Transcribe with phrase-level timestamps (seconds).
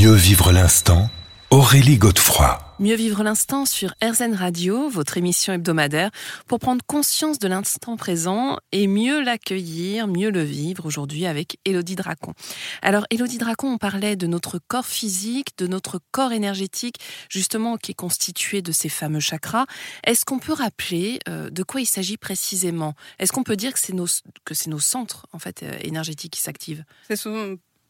[0.00, 1.10] Mieux vivre l'instant,
[1.50, 2.58] Aurélie Godefroy.
[2.78, 6.10] Mieux vivre l'instant sur RZN Radio, votre émission hebdomadaire,
[6.46, 11.96] pour prendre conscience de l'instant présent et mieux l'accueillir, mieux le vivre aujourd'hui avec Elodie
[11.96, 12.32] Dracon.
[12.80, 16.96] Alors, Elodie Dracon, on parlait de notre corps physique, de notre corps énergétique,
[17.28, 19.66] justement, qui est constitué de ces fameux chakras.
[20.06, 22.94] Est-ce qu'on peut rappeler euh, de quoi il s'agit précisément?
[23.18, 24.06] Est-ce qu'on peut dire que c'est nos,
[24.46, 26.84] que c'est nos centres, en fait, euh, énergétiques qui s'activent?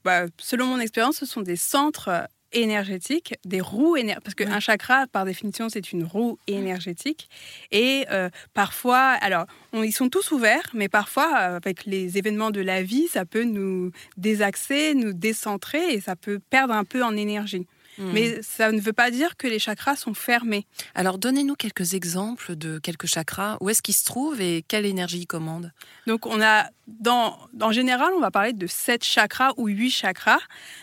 [0.05, 5.07] Bah, selon mon expérience, ce sont des centres énergétiques, des roues énergétiques, parce qu'un chakra,
[5.07, 7.29] par définition, c'est une roue énergétique.
[7.71, 12.83] Et euh, parfois, alors, ils sont tous ouverts, mais parfois, avec les événements de la
[12.83, 17.67] vie, ça peut nous désaxer, nous décentrer, et ça peut perdre un peu en énergie.
[17.99, 18.13] Hmm.
[18.13, 20.67] Mais ça ne veut pas dire que les chakras sont fermés.
[20.95, 23.57] Alors donnez-nous quelques exemples de quelques chakras.
[23.61, 25.73] Où est-ce qu'ils se trouvent et quelle énergie ils commandent?
[26.07, 30.41] Donc on a, dans, en général, on va parler de sept chakras ou huit chakras.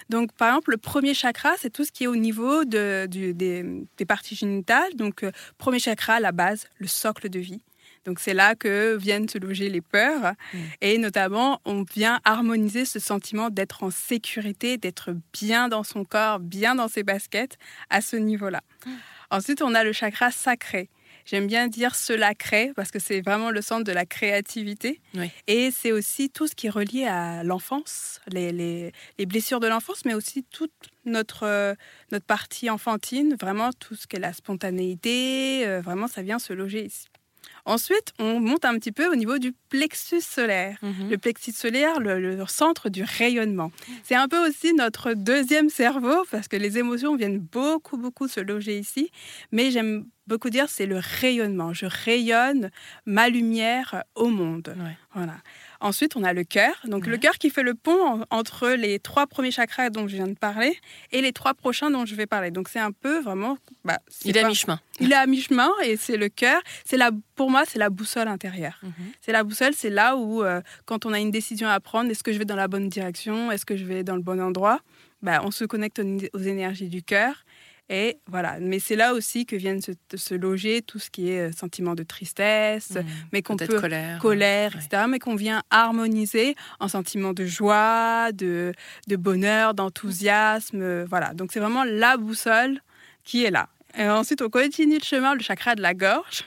[0.10, 4.06] Donc par exemple, le premier chakra, c'est tout ce qui est au niveau de, des,
[4.06, 4.96] parties génitales.
[4.96, 7.62] Donc euh, premier chakra, la base, le socle de vie.
[8.08, 10.58] Donc c'est là que viennent se loger les peurs mm.
[10.82, 16.40] et notamment on vient harmoniser ce sentiment d'être en sécurité, d'être bien dans son corps,
[16.40, 17.58] bien dans ses baskets
[17.90, 18.62] à ce niveau-là.
[18.86, 18.92] Mm.
[19.30, 20.90] Ensuite, on a le chakra sacré.
[21.26, 25.02] J'aime bien dire cela crée parce que c'est vraiment le centre de la créativité.
[25.48, 29.68] Et c'est aussi tout ce qui est relié à l'enfance, les, les, les, blessures de
[29.68, 30.72] l'enfance, mais aussi toute
[31.04, 31.76] notre,
[32.14, 35.68] notre partie enfantine, vraiment tout ce qui est la spontanéité.
[35.68, 37.08] Euh, vraiment, ça vient se loger ici.
[37.68, 40.78] Ensuite, on monte un petit peu au niveau du plexus solaire.
[40.82, 41.10] Mhm.
[41.10, 43.72] Le plexus solaire, le, centre du rayonnement.
[44.04, 48.40] C'est un peu aussi notre deuxième cerveau parce que les émotions viennent beaucoup, beaucoup se
[48.40, 49.12] loger ici.
[49.52, 51.74] Mais j'aime beaucoup dire c'est le rayonnement.
[51.74, 52.70] Je rayonne
[53.06, 54.76] ma lumière au monde.
[55.14, 55.36] Voilà.
[55.80, 56.74] Ensuite, on a le cœur.
[56.86, 60.28] Donc, le cœur qui fait le pont entre les trois premiers chakras dont je viens
[60.28, 60.78] de parler
[61.12, 62.50] et les trois prochains dont je vais parler.
[62.52, 63.58] Donc, c'est un peu vraiment.
[63.86, 64.80] Bah, il est à mi-chemin.
[65.00, 66.62] Il est à mi-chemin et c'est le cœur.
[66.84, 68.80] C'est la, pour moi, c'est la boussole intérieure.
[68.82, 68.92] Mhm.
[69.22, 72.24] C'est la boussole, c'est là où, euh, quand on a une décision à prendre, est-ce
[72.24, 73.52] que je vais dans la bonne direction?
[73.52, 74.80] Est-ce que je vais dans le bon endroit?
[75.22, 76.02] Bah, On se connecte
[76.34, 77.44] aux énergies du cœur.
[77.90, 81.52] Et voilà, mais c'est là aussi que viennent se, loger tout ce qui est euh,
[81.54, 83.02] sentiment de tristesse, mmh.
[83.32, 85.04] mais qu'on peut colère, colère etc.
[85.08, 88.74] Mais qu'on vient harmoniser en sentiment de joie, de,
[89.08, 91.34] de bonheur, d'enthousiasme, euh, voilà.
[91.34, 92.82] Donc c'est vraiment la boussole
[93.24, 93.70] qui est là.
[93.98, 96.44] Et ensuite, on continue le chemin, le chakra de la gorge,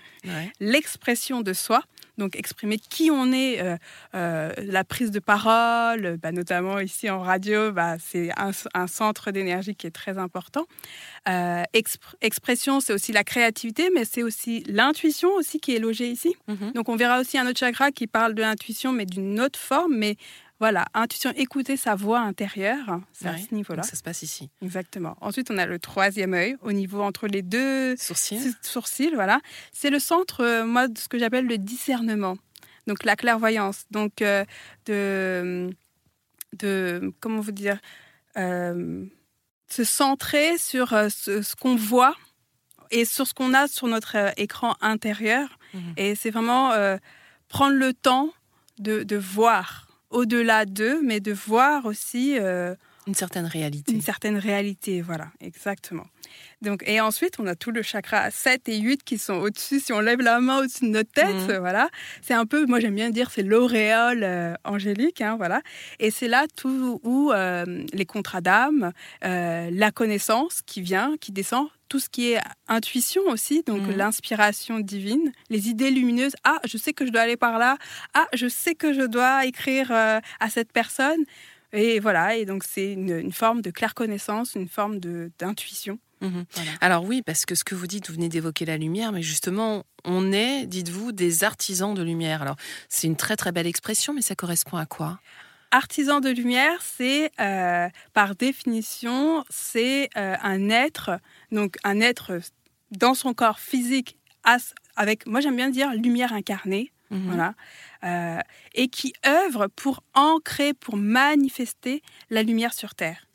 [0.60, 1.82] l'expression de soi
[2.20, 3.76] donc exprimer qui on est, euh,
[4.14, 9.74] euh, la prise de parole, bah, notamment ici en radio, bah, c'est un, centre d'énergie
[9.74, 10.66] qui est très important.
[11.28, 11.62] Euh,
[12.20, 16.34] expression, c'est aussi la créativité, mais c'est aussi l'intuition aussi qui est logée ici.
[16.48, 16.72] Mm-hmm.
[16.74, 19.94] Donc on verra aussi un autre chakra qui parle de l'intuition, mais d'une autre forme,
[19.96, 20.16] mais
[20.60, 23.82] voilà, intuition, écouter sa voix intérieure, c'est à ce niveau-là.
[23.82, 24.50] Ça se passe ici.
[24.60, 25.16] Exactement.
[25.22, 28.52] Ensuite, on a le troisième œil, au niveau entre les deux sourcils.
[28.60, 29.40] sourcils voilà.
[29.72, 32.36] C'est le centre, euh, moi, de ce que j'appelle le discernement.
[32.86, 33.86] Donc, la clairvoyance.
[33.90, 34.44] Donc, euh,
[34.84, 35.70] de,
[36.58, 37.10] de.
[37.20, 37.78] Comment vous dire
[38.36, 39.06] euh,
[39.66, 42.14] Se centrer sur ce, qu'on voit
[42.90, 45.58] et sur ce qu'on a sur notre écran intérieur.
[45.72, 45.94] Mhm.
[45.96, 46.72] Et c'est vraiment
[47.48, 48.28] prendre le temps
[48.78, 52.74] de, de voir au-delà d'eux, mais de voir aussi euh,
[53.06, 53.92] une certaine réalité.
[53.92, 56.06] Une certaine réalité, voilà, exactement.
[56.62, 59.80] Donc, et ensuite, on a tout le chakra 7 et 8 qui sont au-dessus.
[59.80, 61.56] Si on lève la main au-dessus de notre tête, mhm.
[61.58, 61.88] voilà,
[62.22, 65.62] c'est un peu, moi j'aime bien dire, c'est l'auréole euh, angélique, hein, voilà.
[65.98, 68.92] Et c'est là tout où euh, les contrats d'âme,
[69.22, 73.96] la connaissance qui vient, qui descend, tout ce qui est intuition aussi, donc mhm.
[73.96, 76.36] l'inspiration divine, les idées lumineuses.
[76.44, 77.76] Ah, je sais que je dois aller par là.
[78.14, 81.24] Ah, je sais que je dois écrire euh, à cette personne.
[81.72, 84.98] Et voilà, et donc c'est une, forme de claire connaissance, une forme
[85.38, 85.98] d'intuition.
[86.20, 86.44] Mhm.
[86.80, 89.84] Alors oui, parce que ce que vous dites, vous venez d'évoquer la lumière, mais justement,
[90.04, 92.42] on est, dites-vous, des artisans de lumière.
[92.42, 92.56] Alors
[92.88, 95.18] c'est une très très belle expression, mais ça correspond à quoi?
[95.72, 101.20] Artisan de lumière, c'est euh, par définition, c'est euh, un être,
[101.52, 102.40] donc un être
[102.90, 104.16] dans son corps physique,
[104.96, 107.26] avec, moi j'aime bien dire lumière incarnée, mhm.
[107.26, 107.54] voilà,
[108.02, 108.40] euh,
[108.74, 113.28] et qui œuvre pour ancrer, pour manifester la lumière sur Terre.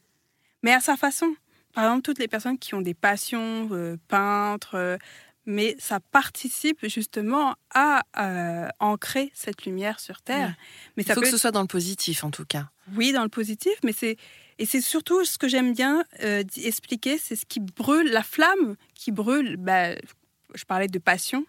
[0.62, 1.36] Mais à sa façon.
[1.74, 4.98] Par exemple, toutes les personnes qui ont des passions, peintres,
[5.46, 10.56] mais ça participe justement à euh, ancrer cette lumière sur Terre.
[10.98, 12.70] Mais ça Il faut que ce soit dans le positif, en tout cas.
[12.96, 14.18] Oui, dans le positif, mais c'est
[14.58, 18.76] et c'est surtout ce que j'aime bien euh, expliquer, c'est ce qui brûle, la flamme
[18.94, 19.58] qui brûle.
[19.58, 19.96] Bah,
[20.54, 21.46] je parlais de passion,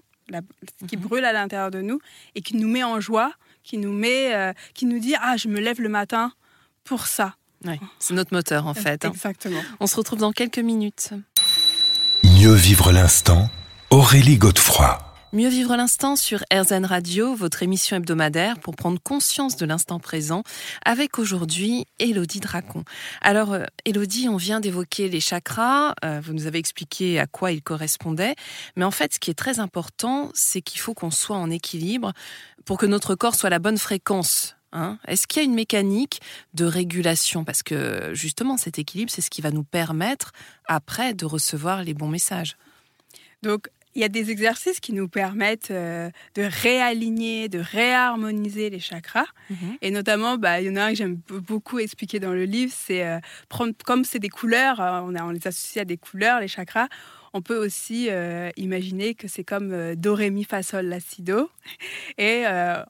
[0.89, 1.03] qui mhm.
[1.03, 2.01] brûle à l'intérieur de nous
[2.35, 3.33] et qui nous met en joie,
[3.63, 6.33] qui nous met, euh, qui nous dit ah je me lève le matin
[6.85, 7.37] pour ça.
[7.65, 9.05] Ouais, c'est notre moteur en fait.
[9.05, 9.11] hein.
[9.11, 9.61] Exactement.
[9.81, 11.11] On se retrouve dans quelques minutes.
[12.25, 13.49] Mieux vivre l'instant,
[13.99, 14.99] Aurélie Godefroy.
[15.33, 20.43] Mieux vivre l'instant sur RZN Radio, votre émission hebdomadaire pour prendre conscience de l'instant présent,
[20.85, 22.85] avec aujourd'hui Elodie Dracon.
[23.23, 27.53] Alors, euh, Elodie, on vient d'évoquer les chakras, euh, vous nous avez expliqué à quoi
[27.53, 28.35] ils correspondaient,
[28.77, 32.13] mais en fait, ce qui est très important, c'est qu'il faut qu'on soit en équilibre
[32.67, 34.57] pour que notre corps soit à la bonne fréquence.
[34.73, 34.99] hein.
[35.09, 36.21] Est-ce qu'il y a une mécanique
[36.53, 37.45] de régulation?
[37.45, 40.33] Parce que justement, cet équilibre, c'est ce qui va nous permettre
[40.67, 42.59] après de recevoir les bons messages.
[43.43, 48.79] Donc, il y a des exercices qui nous permettent euh, de réaligner, de réharmoniser les
[48.79, 49.25] chakras.
[49.81, 52.73] Et notamment, bah, il y en a un que j'aime beaucoup expliquer dans le livre,
[52.77, 55.97] c'est euh, prendre, comme c'est des couleurs, euh, on, a, on les associe à des
[55.97, 56.89] couleurs, les chakras,
[57.33, 61.23] on peut aussi euh, imaginer que c'est comme do, ré, mi, fa, sol, la, si,
[61.23, 61.51] do.
[62.19, 62.45] Et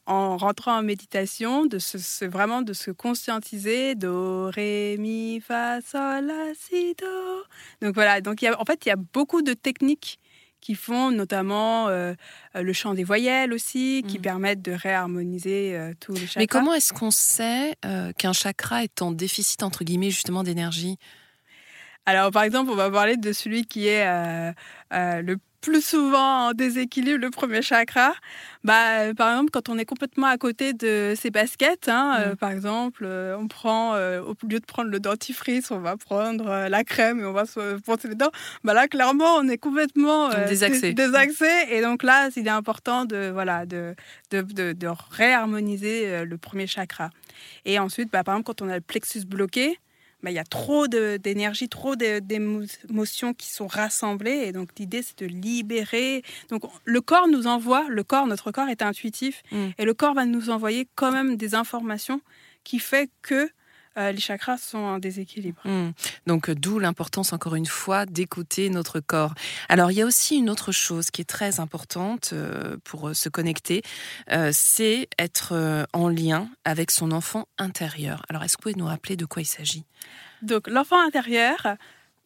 [0.06, 5.80] en rentrant en méditation, de se, se- vraiment de se conscientiser, do, ré, mi, fa,
[5.80, 7.42] sol, la, si, do.
[7.82, 10.18] Donc voilà, donc il y a, en fait, il y a beaucoup de techniques
[10.60, 12.14] qui font notamment euh,
[12.54, 14.22] le chant des voyelles aussi, qui Mhm.
[14.22, 16.40] permettent de réharmoniser euh, tous les chakras.
[16.40, 20.98] Mais comment est-ce qu'on sait euh, qu'un chakra est en déficit, entre guillemets, justement d'énergie?
[22.08, 24.52] Alors, par exemple, on va parler de celui qui est euh,
[24.92, 28.12] euh, le plus souvent en déséquilibre, le premier chakra.
[28.64, 32.32] Bah, euh, par exemple, quand on est complètement à côté de ses baskets, hein, euh,
[32.32, 32.36] Mm.
[32.36, 36.68] par exemple, euh, on prend, euh, au lieu de prendre le dentifrice, on va prendre
[36.68, 38.30] la crème et on va se brosser les dents.
[38.64, 40.92] Bah là, clairement, on est complètement Désaxé.
[40.92, 41.48] dé- désaxé.
[41.70, 43.94] Et donc là, il est important de, voilà, de,
[44.30, 47.10] de, de, de réharmoniser le premier chakra.
[47.64, 49.78] Et ensuite, bah, par exemple, quand on a le plexus bloqué,
[50.26, 54.42] bah, il y a trop d'énergie, trop d'émotions qui sont rassemblées.
[54.46, 56.24] Et donc, l'idée, c'est de libérer.
[56.48, 59.44] Donc, le corps nous envoie, le corps, notre corps est intuitif.
[59.52, 59.66] Mm.
[59.78, 62.20] Et le corps va nous envoyer quand même des informations
[62.64, 63.48] qui fait que
[63.96, 65.60] euh, les chakras sont en déséquilibre.
[65.64, 65.90] Hmm.
[66.26, 69.34] Donc, euh, d'où l'importance, encore une fois, d'écouter notre corps.
[69.68, 73.28] Alors, il y a aussi une autre chose qui est très importante euh, pour se
[73.28, 73.82] connecter,
[74.32, 78.22] euh, c'est être en lien avec son enfant intérieur.
[78.28, 79.84] Alors, est-ce que vous pouvez nous rappeler de quoi il s'agit?
[80.42, 81.76] Donc, l'enfant intérieur,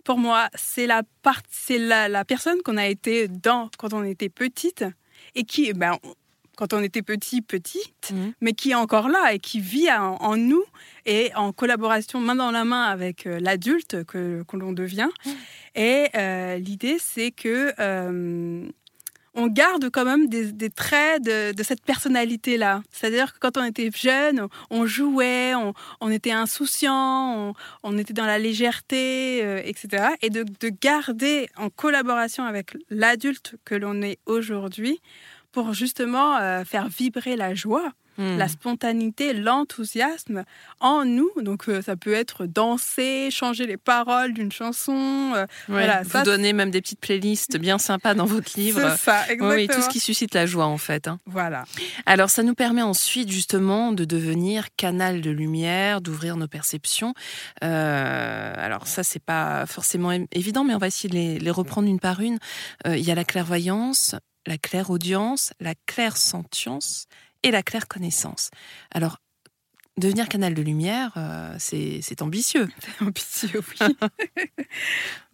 [0.05, 4.03] pour moi, c'est la, part- c'est la, la personne qu'on a été dans quand on
[4.03, 4.85] était petite
[5.35, 5.97] et qui, ben,
[6.61, 8.33] quand on était petit, petite, Mhm.
[8.43, 10.63] mais qui est encore là et qui vit en, en nous
[11.07, 15.09] et en collaboration main dans la main avec euh, l'adulte que, que l'on devient.
[15.75, 18.69] Et euh, l'idée, c'est que euh,
[19.35, 22.83] on garde quand même des, des traits de, de cette personnalité-là.
[22.91, 27.55] C'est-à-dire que quand on était jeune, on jouait, on, on était insouciant, on,
[27.85, 30.09] on était dans la légèreté, euh, etc.
[30.23, 35.01] Et de, de garder en collaboration avec l'adulte que l'on est aujourd'hui
[35.53, 38.37] pour justement euh, faire vibrer la joie, Hmm.
[38.37, 40.45] la spontanéité, l'enthousiasme
[40.81, 41.31] en nous.
[41.41, 45.33] Donc euh, ça peut être danser, changer les paroles d'une chanson.
[45.37, 48.81] euh, voilà, vous ça, donnez même des petites playlists bien sympas dans votre livre.
[48.91, 49.51] c'est ça, exactement.
[49.51, 51.07] oui, tout ce qui suscite la joie, en fait.
[51.09, 51.19] hein.
[51.25, 51.65] Voilà.
[52.05, 57.15] Alors, ça nous permet ensuite justement de devenir canal de lumière, d'ouvrir nos perceptions.
[57.63, 62.01] Alors ça, c'est pas forcément évident, mais on va essayer de les, les reprendre une
[62.01, 62.39] par une.
[62.87, 64.15] Il y a la clairvoyance,
[64.47, 67.07] la clairaudience, la clairsentience
[67.43, 68.51] et la clairconnaissance.
[68.91, 69.19] Alors,
[69.97, 72.69] devenir canal de lumière, euh, c'est ambitieux.
[72.81, 73.97] C'est ambitieux, oui.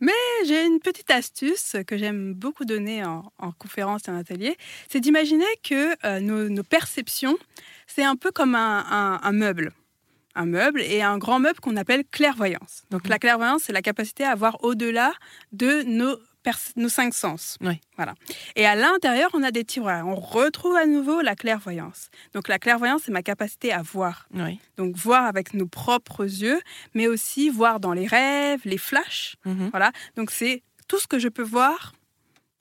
[0.00, 0.12] Mais
[0.46, 4.56] j'ai une petite astuce que j'aime beaucoup donner en, en conférence et en atelier,
[4.88, 7.36] c'est d'imaginer que euh, nos, nos perceptions,
[7.86, 9.72] c'est un peu comme un, un- un meuble.
[10.34, 12.82] Un meuble et un grand meuble qu'on appelle clairvoyance.
[12.90, 13.10] Donc Mhm.
[13.10, 15.12] la clairvoyance, c'est la capacité à voir au-delà
[15.52, 16.18] de nos,
[16.76, 17.56] nos cinq sens.
[17.60, 17.80] Oui.
[17.96, 18.14] Voilà.
[18.54, 20.06] Et à l'intérieur, on a des tiroirs.
[20.06, 22.10] On retrouve à nouveau la clairvoyance.
[22.34, 24.28] Donc la clairvoyance, c'est ma capacité à voir.
[24.34, 24.60] Oui.
[24.76, 26.60] Donc voir avec nos propres yeux,
[26.94, 29.36] mais aussi voir dans les rêves, les flashs.
[29.44, 29.70] Mhm.
[29.70, 29.92] Voilà.
[30.16, 31.92] Donc c'est tout ce que je peux voir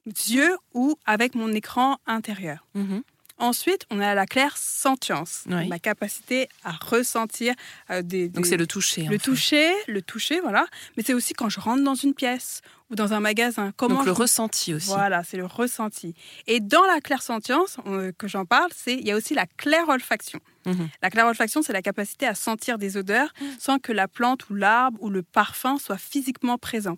[0.06, 2.66] yeux ou avec mon écran intérieur.
[2.74, 3.02] Mhm.
[3.38, 5.68] Ensuite, on a la claire sentience, Oui.
[5.68, 7.54] ma capacité à ressentir
[7.90, 9.02] euh, des, Donc c'est le toucher.
[9.06, 9.24] en le fait.
[9.24, 10.66] toucher, le toucher, voilà.
[10.96, 13.72] Mais c'est aussi quand je rentre dans une pièce ou dans un magasin.
[13.76, 14.88] Comment Donc le je- ressenti aussi.
[14.88, 16.14] Voilà, c'est le ressenti.
[16.46, 19.44] Et dans la claire sentience euh, que j'en parle, c'est il y a aussi la
[19.46, 20.40] claire olfaction.
[20.64, 20.88] Mhm.
[21.02, 24.54] La claire olfaction, c'est la capacité à sentir des odeurs sans que la plante ou
[24.54, 26.96] l'arbre ou le parfum soit physiquement présent.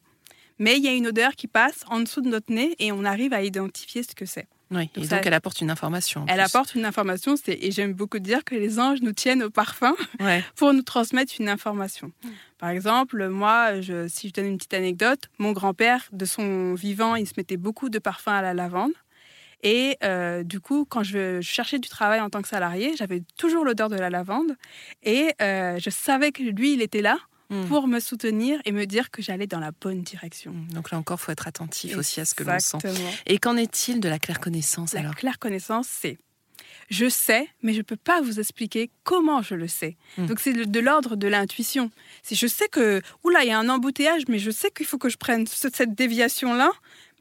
[0.60, 3.04] Mais il y a une odeur qui passe en dessous de notre nez et on
[3.04, 4.46] arrive à identifier ce que c'est.
[4.70, 4.90] Oui.
[4.94, 6.24] Donc Et ça- donc elle apporte une information.
[6.28, 6.44] Elle plus.
[6.44, 10.44] apporte une information, et j'aime beaucoup dire que les anges nous tiennent au parfum Ouais.
[10.56, 12.12] pour nous transmettre une information.
[12.58, 17.14] Par exemple, moi, je- si je donne une petite anecdote, mon grand-père, de son vivant,
[17.16, 18.92] il se mettait beaucoup de parfum à la lavande.
[19.64, 23.22] Et euh, du coup, quand je, je cherchais du travail en tant que salarié, j'avais
[23.36, 24.56] toujours l'odeur de la lavande.
[25.02, 27.18] Et euh, je savais que lui, il était là
[27.50, 27.66] mm.
[27.66, 30.52] pour me soutenir et me dire que j'allais dans la bonne direction.
[30.52, 30.72] Mm.
[30.74, 32.78] Donc là encore, faut être attentif aussi à ce que l'on sent.
[33.26, 36.18] Et qu'en est-il de la claire connaissance La alors claire connaissance, c'est
[36.90, 39.96] je sais, mais je ne peux pas vous expliquer comment je le sais.
[40.16, 40.26] Mm.
[40.26, 41.90] Donc c'est de l'ordre de l'intuition.
[42.22, 44.98] Si je sais que, oula, il y a un embouteillage, mais je sais qu'il faut
[44.98, 46.70] que je prenne cette déviation-là,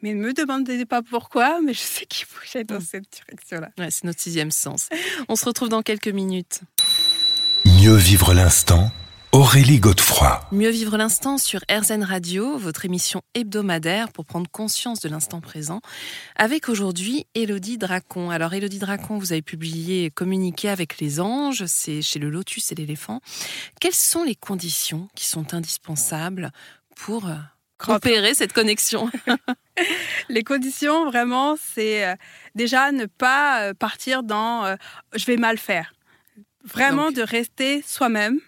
[0.01, 3.05] mais ne me demandez pas pourquoi, mais je sais qu'il faut que j'aille dans cette
[3.11, 3.69] direction-là.
[3.77, 4.89] Ouais, c'est notre sixième sens.
[5.27, 6.61] On se retrouve dans quelques minutes.
[7.65, 8.91] Mieux vivre l'instant
[9.33, 10.39] Aurélie Godefroy.
[10.53, 15.81] Mieux vivre l'instant sur RZN Radio, votre émission hebdomadaire pour prendre conscience de l'instant présent,
[16.37, 18.29] avec aujourd'hui Élodie Dracon.
[18.29, 22.75] Alors Élodie Dracon, vous avez publié Communiquer avec les anges, c'est chez le Lotus et
[22.75, 23.19] l'éléphant.
[23.81, 26.51] Quelles sont les conditions qui sont indispensables
[26.95, 27.35] pour euh,
[27.89, 29.11] opérer cette connexion?
[30.29, 32.15] Les conditions, vraiment, c'est euh,
[32.55, 34.75] déjà ne pas euh, partir dans
[35.13, 35.93] je vais mal faire.
[36.63, 38.39] Vraiment de rester soi-même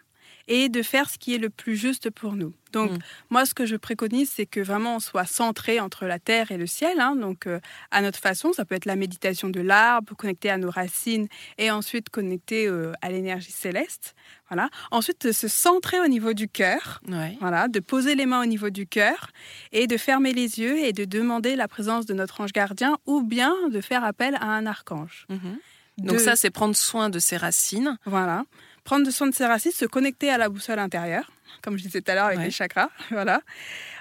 [0.49, 2.53] et de faire ce qui est le plus juste pour nous.
[2.71, 2.97] Donc, mm.
[3.29, 6.57] moi, ce que je préconise, c'est que vraiment on soit centré entre la terre et
[6.57, 6.99] le ciel.
[6.99, 7.15] Hein.
[7.15, 7.59] donc, euh,
[7.91, 11.27] à notre façon, ça peut être la méditation de l'arbre, connecté à nos racines
[11.57, 14.15] et ensuite connecté euh, à l'énergie céleste.
[14.49, 14.69] Voilà.
[14.91, 17.01] Ensuite, de se centrer au niveau du cœur.
[17.39, 17.67] Voilà.
[17.67, 19.29] De poser les mains au niveau du cœur
[19.71, 23.21] et de fermer les yeux et de demander la présence de notre ange gardien ou
[23.21, 25.27] bien de faire appel à un archange.
[25.29, 26.05] Mm-hmm.
[26.05, 27.97] Donc, ça, c'est prendre soin de ses racines.
[28.05, 28.45] Voilà
[28.89, 31.31] prendre soin de ses racines, se connecter à la boussole intérieure,
[31.61, 32.89] comme je disais tout à l'heure avec les chakras.
[33.11, 33.41] Voilà.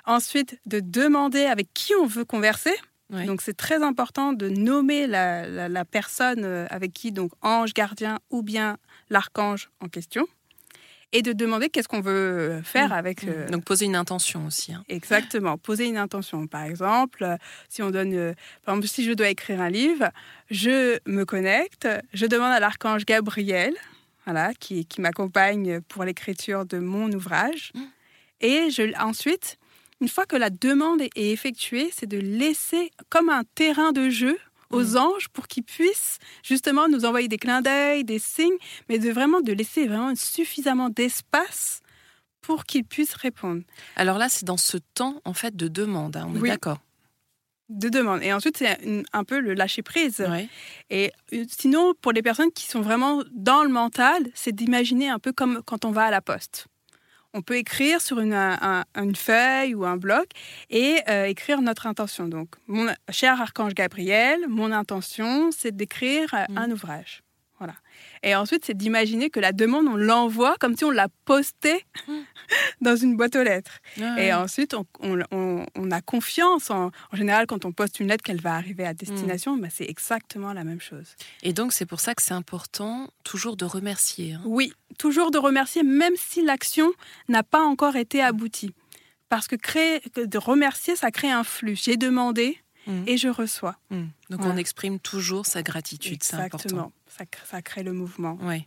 [0.07, 2.75] Ensuite, de demander avec qui on veut converser.
[3.11, 8.43] Donc c'est très important de nommer la, personne euh, avec qui, donc ange gardien ou
[8.43, 8.79] bien
[9.11, 10.27] l'archange en question,
[11.13, 12.93] et de demander qu'est-ce qu'on veut faire mmh.
[12.93, 13.25] avec.
[13.25, 13.29] Mmh.
[13.29, 14.73] Euh, donc poser une intention aussi.
[14.73, 14.85] Hein.
[14.89, 16.47] Exactement, poser une intention.
[16.47, 17.37] Par exemple, euh,
[17.69, 20.11] si on donne, par exemple, si je dois écrire un livre,
[20.51, 23.75] je me connecte, je demande à l'archange Gabriel
[24.59, 27.73] qui, m'accompagne pour l'écriture de mon ouvrage.
[27.75, 27.81] Mmh.
[28.41, 29.59] Et je, ensuite,
[30.01, 34.39] une fois que la demande est effectuée, c'est de laisser comme un terrain de jeu
[34.71, 34.97] aux mmh.
[34.97, 38.59] anges pour qu'ils puissent justement nous envoyer des clins d'œil, des signes,
[38.89, 41.81] mais de vraiment de laisser vraiment suffisamment d'espace
[42.43, 43.63] pour qu'ils puissent répondre.
[43.97, 46.79] Alors là, c'est dans ce temps en fait de demande, hein, on est d'accord
[47.69, 48.23] de demande.
[48.23, 48.79] Et ensuite, c'est
[49.13, 50.27] un peu le lâcher prise.
[50.91, 55.19] Et euh, sinon, pour les personnes qui sont vraiment dans le mental, c'est d'imaginer un
[55.19, 56.67] peu comme quand on va à la poste.
[57.35, 60.29] On peut écrire sur une, une feuille ou un bloc
[60.71, 62.27] et euh, écrire notre intention.
[62.27, 66.59] Donc, mon cher archange Gabriel, mon intention, c'est d'écrire euh, mmh.
[66.59, 67.23] un ouvrage.
[68.23, 72.13] Et ensuite, c'est d'imaginer que la demande, on l'envoie comme si on l'a postée mmh.
[72.81, 73.79] dans une boîte aux lettres.
[74.01, 76.71] Ah et ensuite, on, a confiance.
[76.71, 79.61] En, général, quand on poste une lettre qu'elle va arriver à destination, mmh.
[79.61, 81.17] bah, c'est exactement la même chose.
[81.43, 84.35] Et donc, c'est pour ça que c'est important toujours de remercier.
[84.35, 84.43] Hein.
[84.45, 86.91] Oui, toujours de remercier, même si l'action
[87.29, 88.75] n'a pas encore été aboutie.
[89.29, 91.77] Parce que créer, de remercier, ça crée un flux.
[91.77, 93.03] J'ai demandé, mmh.
[93.07, 93.77] et je reçois.
[94.31, 96.93] Donc on exprime toujours sa gratitude, c'est important
[97.45, 98.39] ça, crée le mouvement.
[98.43, 98.67] Oui.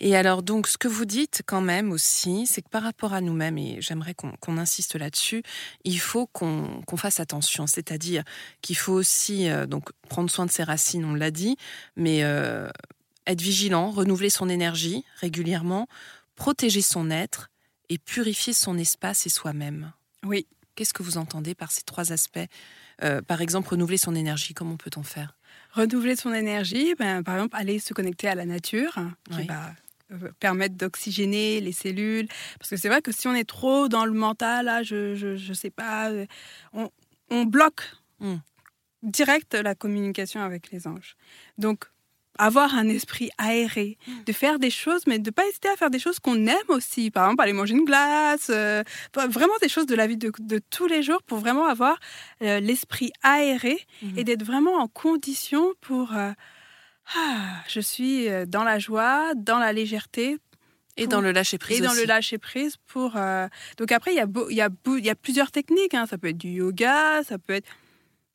[0.00, 3.20] Et alors, donc, ce que vous dites quand même aussi, c'est que par rapport à
[3.20, 5.42] nous-mêmes, et j'aimerais qu'on insiste là-dessus,
[5.84, 7.66] il faut qu'on fasse attention.
[7.66, 8.22] C'est-à-dire
[8.62, 11.56] qu'il faut aussi euh, donc prendre soin de ses racines, on l'a dit,
[11.96, 12.68] mais euh,
[13.26, 15.88] être vigilant, renouveler son énergie régulièrement,
[16.36, 17.50] protéger son être
[17.88, 19.92] et purifier son espace et soi-même.
[20.24, 20.46] Oui.
[20.74, 22.38] Qu'est-ce que vous entendez par ces trois aspects?
[23.02, 25.35] Euh, Par exemple, renouveler son énergie, comment peut-on faire?
[25.76, 28.98] Renouveler son énergie, ben, par exemple, aller se connecter à la nature,
[29.30, 29.72] qui va
[30.12, 32.28] euh, permettre d'oxygéner les cellules.
[32.58, 35.52] Parce que c'est vrai que si on est trop dans le mental, là, je, je,
[35.52, 36.26] sais pas, euh,
[37.30, 37.82] on, bloque
[38.20, 38.36] hmm.
[39.02, 41.16] direct la communication avec les anges.
[41.58, 41.84] Donc,
[42.38, 44.24] avoir un esprit aéré, mm.
[44.24, 46.68] de faire des choses, mais de ne pas hésiter à faire des choses qu'on aime
[46.68, 47.10] aussi.
[47.10, 48.82] Par exemple, aller manger une glace, euh,
[49.14, 50.30] vraiment des choses de la vie de,
[50.70, 51.98] tous les jours pour vraiment avoir
[52.42, 54.18] euh, l'esprit aéré mm-hmm.
[54.18, 56.14] et d'être vraiment en condition pour...
[56.14, 56.32] Euh,
[57.16, 60.38] ah, je suis dans la joie, dans la légèreté.
[60.96, 61.78] et dans le lâcher prise.
[61.78, 63.16] Et dans le lâcher prise pour.
[63.78, 65.94] Donc après, il y a, il y, a, il y a plusieurs techniques.
[65.94, 66.06] Hein.
[66.06, 67.68] Ça peut être du yoga, ça peut être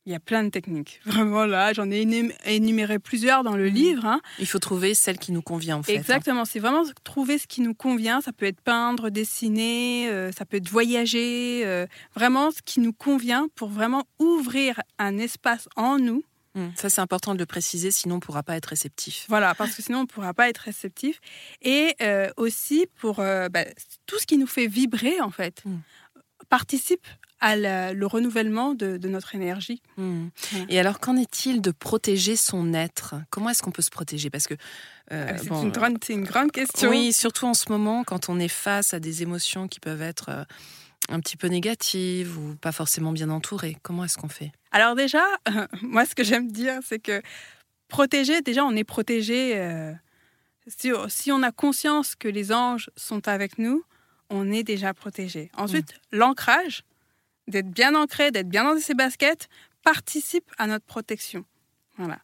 [0.04, 1.00] il y a plein de techniques.
[1.06, 2.06] Vraiment là, j'en ai
[2.44, 3.74] énuméré plusieurs dans le mhm.
[3.74, 4.06] livre.
[4.06, 4.20] Hein.
[4.38, 5.96] Il faut trouver celle qui nous convient en fait.
[5.96, 6.00] Hein.
[6.00, 8.20] Exactement, c'est vraiment trouver ce qui nous convient.
[8.20, 11.62] Ça peut être peindre, dessiner, euh, ça peut être voyager.
[11.64, 16.24] Euh, vraiment ce qui nous convient pour vraiment ouvrir un espace en nous.
[16.54, 19.24] Hmm, ça, c'est important de le préciser, sinon on ne pourra pas être réceptif.
[19.28, 21.18] Voilà, parce que sinon on ne pourra pas être réceptif.
[21.62, 23.64] Et euh, aussi pour bah,
[24.04, 25.78] tout ce qui nous fait vibrer, en fait, hmm.
[26.50, 27.06] participe
[27.42, 29.82] à le renouvellement de, notre énergie.
[29.98, 30.28] Hmm.
[30.68, 33.16] Et alors, qu'en est-il de protéger son être?
[33.30, 34.30] Comment est-ce qu'on peut se protéger?
[34.30, 34.54] Parce que
[35.10, 36.88] euh, ah, c'est une, grande, une grande question.
[36.88, 40.28] Oui, surtout en ce moment, quand on est face à des émotions qui peuvent être
[40.28, 40.44] euh,
[41.08, 43.76] un petit peu négatives ou pas forcément bien entourées.
[43.82, 44.52] Comment est-ce qu'on fait?
[44.70, 45.24] Alors déjà,
[45.82, 47.20] moi, ce que j'aime dire, c'est que
[47.88, 49.60] protéger, déjà, on est protégé.
[50.68, 53.82] si, si, on a conscience que les anges sont avec nous,
[54.30, 55.50] on est déjà protégé.
[55.56, 56.18] Ensuite, hmm.
[56.18, 56.84] l'ancrage,
[57.48, 59.48] d'être bien ancré, d'être bien dans ses baskets,
[59.82, 61.44] participe à notre protection.
[61.98, 62.18] Voilà.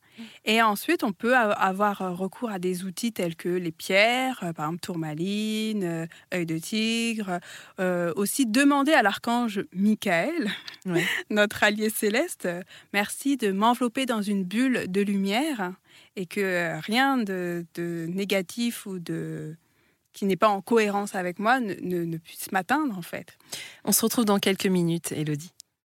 [0.45, 4.67] Et ensuite, on peut avoir recours à des outils tels que les pierres, euh, par
[4.67, 7.39] exemple tourmaline, euh, œil de tigre.
[7.79, 10.51] Euh, aussi, demander à l'archange Michael,
[11.31, 12.49] notre allié céleste,
[12.93, 15.73] merci de m'envelopper dans une bulle de lumière
[16.17, 17.67] et que rien de
[18.09, 19.55] négatif ou de
[20.19, 23.39] qui n'est pas en cohérence avec moi ne, ne, puisse m'atteindre en fait.
[23.85, 25.53] On se retrouve dans quelques minutes, Elodie.